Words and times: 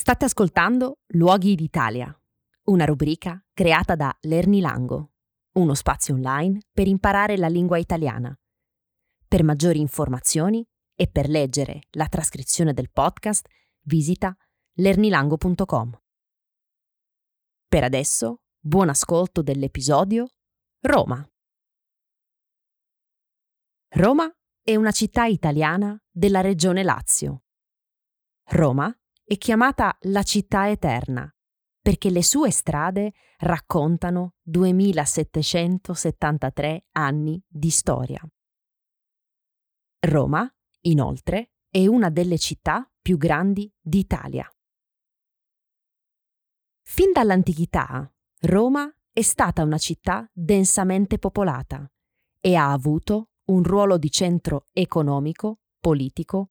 State 0.00 0.24
ascoltando 0.24 1.00
Luoghi 1.08 1.54
d'Italia, 1.54 2.10
una 2.68 2.86
rubrica 2.86 3.38
creata 3.52 3.96
da 3.96 4.16
Lernilango, 4.22 5.12
uno 5.56 5.74
spazio 5.74 6.14
online 6.14 6.62
per 6.72 6.88
imparare 6.88 7.36
la 7.36 7.48
lingua 7.48 7.76
italiana. 7.76 8.34
Per 9.28 9.44
maggiori 9.44 9.78
informazioni 9.78 10.66
e 10.94 11.06
per 11.06 11.28
leggere 11.28 11.82
la 11.90 12.06
trascrizione 12.06 12.72
del 12.72 12.90
podcast, 12.90 13.46
visita 13.82 14.34
lernilango.com. 14.76 16.00
Per 17.68 17.84
adesso, 17.84 18.40
buon 18.58 18.88
ascolto 18.88 19.42
dell'episodio 19.42 20.30
Roma. 20.80 21.30
Roma 23.96 24.34
è 24.62 24.74
una 24.76 24.92
città 24.92 25.26
italiana 25.26 26.02
della 26.10 26.40
regione 26.40 26.82
Lazio. 26.82 27.42
Roma 28.52 28.94
è 29.30 29.38
chiamata 29.38 29.96
la 30.06 30.24
città 30.24 30.68
eterna 30.70 31.32
perché 31.80 32.10
le 32.10 32.24
sue 32.24 32.50
strade 32.50 33.12
raccontano 33.38 34.34
2773 34.42 36.86
anni 36.90 37.40
di 37.46 37.70
storia. 37.70 38.20
Roma, 40.00 40.52
inoltre, 40.80 41.52
è 41.68 41.86
una 41.86 42.10
delle 42.10 42.38
città 42.38 42.90
più 43.00 43.16
grandi 43.16 43.72
d'Italia. 43.80 44.52
Fin 46.82 47.12
dall'antichità, 47.12 48.12
Roma 48.40 48.92
è 49.12 49.22
stata 49.22 49.62
una 49.62 49.78
città 49.78 50.28
densamente 50.32 51.20
popolata 51.20 51.88
e 52.40 52.56
ha 52.56 52.72
avuto 52.72 53.28
un 53.44 53.62
ruolo 53.62 53.96
di 53.96 54.10
centro 54.10 54.64
economico, 54.72 55.60
politico, 55.78 56.50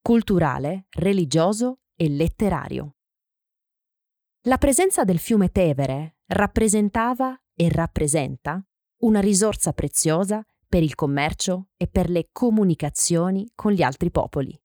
culturale, 0.00 0.86
religioso 0.90 1.80
e 1.96 2.08
letterario. 2.08 2.96
La 4.42 4.58
presenza 4.58 5.04
del 5.04 5.18
fiume 5.18 5.50
Tevere 5.50 6.18
rappresentava 6.26 7.36
e 7.54 7.68
rappresenta 7.68 8.64
una 8.98 9.20
risorsa 9.20 9.72
preziosa 9.72 10.44
per 10.68 10.82
il 10.82 10.94
commercio 10.94 11.70
e 11.76 11.88
per 11.88 12.10
le 12.10 12.28
comunicazioni 12.30 13.50
con 13.54 13.72
gli 13.72 13.82
altri 13.82 14.10
popoli. 14.10 14.56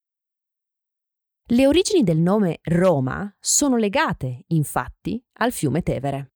Le 1.51 1.67
origini 1.67 2.03
del 2.03 2.19
nome 2.19 2.59
Roma 2.63 3.33
sono 3.39 3.77
legate, 3.77 4.43
infatti, 4.47 5.23
al 5.39 5.51
fiume 5.51 5.81
Tevere. 5.81 6.33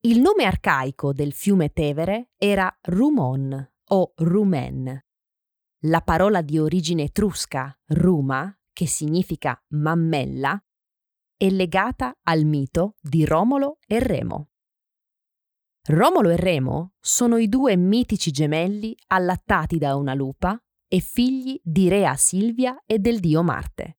Il 0.00 0.20
nome 0.20 0.44
arcaico 0.44 1.12
del 1.12 1.32
fiume 1.32 1.72
Tevere 1.72 2.32
era 2.36 2.70
Rumon 2.82 3.72
o 3.88 4.12
Rumen. 4.16 5.02
La 5.84 6.00
parola 6.02 6.42
di 6.42 6.58
origine 6.58 7.04
etrusca, 7.04 7.74
Ruma, 7.86 8.54
che 8.74 8.86
significa 8.86 9.58
mammella, 9.68 10.62
è 11.34 11.48
legata 11.48 12.18
al 12.24 12.44
mito 12.44 12.96
di 13.00 13.24
Romolo 13.24 13.78
e 13.86 13.98
Remo. 14.00 14.50
Romolo 15.86 16.30
e 16.30 16.36
Remo 16.36 16.94
sono 17.00 17.38
i 17.38 17.48
due 17.48 17.76
mitici 17.76 18.30
gemelli 18.30 18.94
allattati 19.08 19.78
da 19.78 19.96
una 19.96 20.14
lupa 20.14 20.58
e 20.86 21.00
figli 21.00 21.58
di 21.62 21.88
Rea 21.88 22.16
Silvia 22.16 22.82
e 22.84 22.98
del 22.98 23.20
dio 23.20 23.42
Marte. 23.42 23.98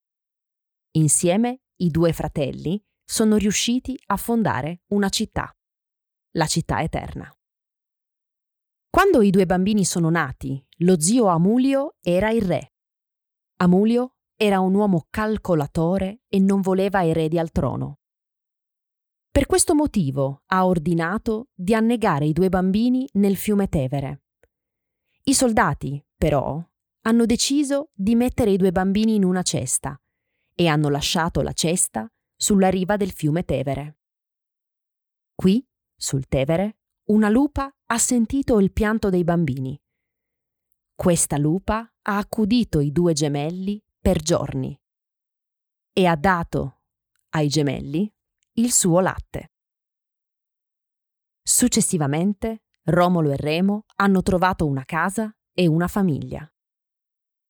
Insieme 0.91 1.61
i 1.77 1.89
due 1.89 2.13
fratelli 2.13 2.83
sono 3.03 3.37
riusciti 3.37 3.97
a 4.07 4.17
fondare 4.17 4.81
una 4.87 5.09
città, 5.09 5.55
la 6.31 6.47
città 6.47 6.81
eterna. 6.81 7.31
Quando 8.89 9.21
i 9.21 9.29
due 9.29 9.45
bambini 9.45 9.85
sono 9.85 10.09
nati, 10.09 10.65
lo 10.77 10.99
zio 10.99 11.27
Amulio 11.27 11.97
era 12.01 12.31
il 12.31 12.41
re. 12.41 12.73
Amulio 13.57 14.14
era 14.37 14.59
un 14.59 14.73
uomo 14.73 15.07
calcolatore 15.09 16.21
e 16.27 16.39
non 16.39 16.61
voleva 16.61 17.05
eredi 17.05 17.39
al 17.39 17.51
trono. 17.51 17.99
Per 19.31 19.45
questo 19.45 19.75
motivo 19.75 20.43
ha 20.47 20.65
ordinato 20.65 21.49
di 21.53 21.73
annegare 21.73 22.25
i 22.25 22.33
due 22.33 22.49
bambini 22.49 23.07
nel 23.13 23.35
fiume 23.35 23.67
Tevere. 23.67 24.23
I 25.23 25.33
soldati, 25.33 26.03
però, 26.15 26.63
hanno 27.01 27.25
deciso 27.25 27.89
di 27.93 28.15
mettere 28.15 28.51
i 28.51 28.57
due 28.57 28.71
bambini 28.71 29.15
in 29.15 29.23
una 29.23 29.41
cesta 29.41 29.99
e 30.53 30.67
hanno 30.67 30.89
lasciato 30.89 31.41
la 31.41 31.53
cesta 31.53 32.09
sulla 32.35 32.69
riva 32.69 32.97
del 32.97 33.11
fiume 33.11 33.43
Tevere. 33.43 33.99
Qui, 35.33 35.65
sul 35.95 36.27
Tevere, 36.27 36.77
una 37.09 37.29
lupa 37.29 37.69
ha 37.87 37.97
sentito 37.97 38.59
il 38.59 38.71
pianto 38.71 39.09
dei 39.09 39.23
bambini. 39.23 39.79
Questa 40.95 41.37
lupa 41.37 41.93
ha 42.03 42.17
accudito 42.17 42.79
i 42.79 42.91
due 42.91 43.13
gemelli 43.13 43.84
per 44.05 44.21
giorni 44.21 44.79
e 45.91 46.05
ha 46.05 46.15
dato 46.15 46.81
ai 47.29 47.47
gemelli 47.47 48.07
il 48.57 48.71
suo 48.71 48.99
latte. 48.99 49.53
Successivamente 51.41 52.65
Romolo 52.83 53.31
e 53.31 53.35
Remo 53.35 53.85
hanno 53.95 54.21
trovato 54.21 54.67
una 54.67 54.85
casa 54.85 55.35
e 55.51 55.65
una 55.65 55.87
famiglia, 55.87 56.47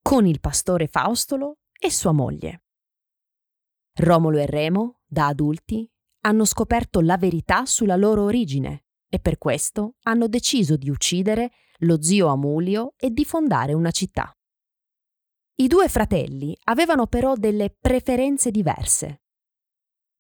con 0.02 0.26
il 0.26 0.40
pastore 0.40 0.88
Faustolo 0.88 1.58
e 1.78 1.92
sua 1.92 2.14
moglie. 2.14 2.64
Romolo 3.96 4.38
e 4.38 4.46
Remo, 4.46 5.02
da 5.06 5.28
adulti, 5.28 5.92
hanno 6.22 6.46
scoperto 6.46 7.02
la 7.02 7.18
verità 7.18 7.66
sulla 7.66 7.98
loro 7.98 8.24
origine 8.24 8.86
e 9.10 9.20
per 9.20 9.38
questo 9.38 9.96
hanno 10.04 10.30
deciso 10.30 10.78
di 10.78 10.90
uccidere 10.90 11.52
lo 11.80 12.02
zio 12.02 12.28
Amulio 12.28 12.94
e 12.96 13.10
di 13.10 13.26
fondare 13.26 13.74
una 13.74 13.92
città. 13.92 14.34
I 15.58 15.68
due 15.68 15.88
fratelli 15.88 16.54
avevano 16.66 17.08
però 17.08 17.36
delle 17.36 17.70
preferenze 17.70 18.52
diverse. 18.52 19.22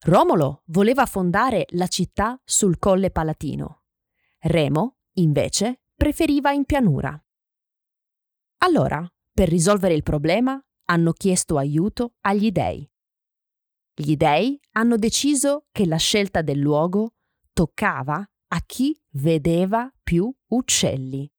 Romolo 0.05 0.61
voleva 0.67 1.05
fondare 1.05 1.65
la 1.71 1.87
città 1.87 2.39
sul 2.45 2.79
colle 2.79 3.11
palatino. 3.11 3.83
Remo, 4.39 4.99
invece, 5.15 5.81
preferiva 5.93 6.53
in 6.53 6.63
pianura. 6.63 7.21
Allora, 8.59 9.05
per 9.33 9.49
risolvere 9.49 9.93
il 9.93 10.03
problema, 10.03 10.57
hanno 10.85 11.11
chiesto 11.11 11.57
aiuto 11.57 12.13
agli 12.21 12.51
dei. 12.51 12.89
Gli 13.93 14.15
dei 14.15 14.57
hanno 14.71 14.95
deciso 14.95 15.65
che 15.73 15.85
la 15.85 15.97
scelta 15.97 16.43
del 16.43 16.59
luogo 16.59 17.15
toccava 17.51 18.25
a 18.47 18.61
chi 18.65 18.97
vedeva 19.09 19.91
più 20.01 20.33
uccelli. 20.51 21.29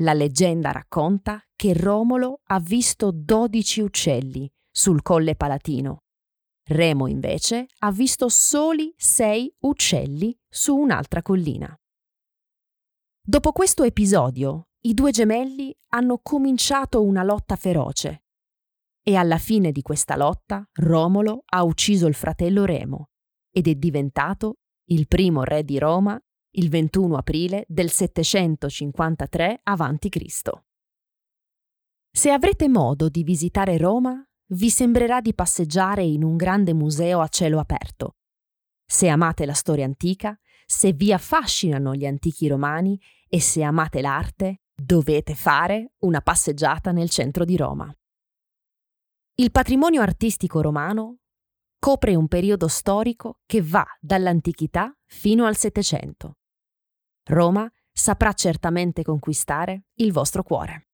La 0.00 0.12
leggenda 0.12 0.70
racconta 0.70 1.42
che 1.56 1.72
Romolo 1.72 2.42
ha 2.44 2.60
visto 2.60 3.10
dodici 3.12 3.80
uccelli 3.80 4.48
sul 4.70 5.02
colle 5.02 5.34
palatino. 5.34 6.04
Remo 6.68 7.08
invece 7.08 7.66
ha 7.78 7.90
visto 7.90 8.28
soli 8.28 8.94
sei 8.96 9.52
uccelli 9.60 10.38
su 10.48 10.76
un'altra 10.76 11.20
collina. 11.20 11.76
Dopo 13.20 13.50
questo 13.50 13.82
episodio, 13.82 14.68
i 14.82 14.94
due 14.94 15.10
gemelli 15.10 15.76
hanno 15.88 16.20
cominciato 16.22 17.02
una 17.02 17.24
lotta 17.24 17.56
feroce. 17.56 18.22
E 19.02 19.16
alla 19.16 19.38
fine 19.38 19.72
di 19.72 19.82
questa 19.82 20.16
lotta 20.16 20.64
Romolo 20.74 21.42
ha 21.44 21.64
ucciso 21.64 22.06
il 22.06 22.14
fratello 22.14 22.64
Remo 22.64 23.08
ed 23.50 23.66
è 23.66 23.74
diventato 23.74 24.58
il 24.90 25.08
primo 25.08 25.42
re 25.42 25.64
di 25.64 25.76
Roma 25.78 26.20
il 26.52 26.68
21 26.68 27.16
aprile 27.16 27.64
del 27.68 27.90
753 27.90 29.60
a.C. 29.62 30.50
Se 32.10 32.30
avrete 32.30 32.68
modo 32.68 33.08
di 33.08 33.22
visitare 33.22 33.76
Roma, 33.76 34.22
vi 34.52 34.70
sembrerà 34.70 35.20
di 35.20 35.34
passeggiare 35.34 36.02
in 36.02 36.24
un 36.24 36.36
grande 36.36 36.72
museo 36.72 37.20
a 37.20 37.28
cielo 37.28 37.58
aperto. 37.58 38.16
Se 38.84 39.08
amate 39.08 39.44
la 39.44 39.52
storia 39.52 39.84
antica, 39.84 40.38
se 40.64 40.92
vi 40.92 41.12
affascinano 41.12 41.94
gli 41.94 42.06
antichi 42.06 42.48
romani 42.48 42.98
e 43.28 43.40
se 43.40 43.62
amate 43.62 44.00
l'arte, 44.00 44.62
dovete 44.74 45.34
fare 45.34 45.92
una 45.98 46.20
passeggiata 46.20 46.92
nel 46.92 47.10
centro 47.10 47.44
di 47.44 47.56
Roma. 47.56 47.92
Il 49.34 49.50
patrimonio 49.50 50.00
artistico 50.00 50.60
romano 50.60 51.18
copre 51.78 52.14
un 52.14 52.28
periodo 52.28 52.68
storico 52.68 53.40
che 53.46 53.62
va 53.62 53.84
dall'antichità 54.00 54.92
fino 55.06 55.46
al 55.46 55.56
Settecento. 55.56 56.38
Roma 57.24 57.70
saprà 57.92 58.32
certamente 58.32 59.02
conquistare 59.02 59.84
il 59.94 60.12
vostro 60.12 60.42
cuore. 60.42 60.87